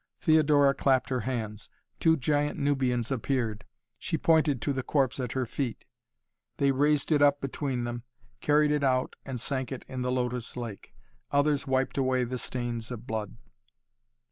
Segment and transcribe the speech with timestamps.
[0.19, 1.69] Theodora clapped her hands.
[1.99, 3.65] Two giant Nubians appeared.
[3.99, 5.85] She pointed to the corpse at her feet.
[6.57, 8.01] They raised it up between them,
[8.39, 10.95] carried it out and sank it in the Lotus lake.
[11.29, 13.37] Others wiped away the stains of blood.